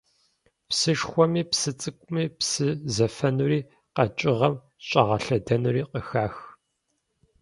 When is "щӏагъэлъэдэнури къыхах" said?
4.87-6.35